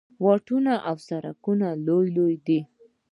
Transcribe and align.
واټونه 0.23 0.73
او 0.89 0.95
سړکونه 1.07 1.67
یې 1.73 1.79
لوی 1.85 2.05
لوی 2.15 2.35
دي. 2.45 2.59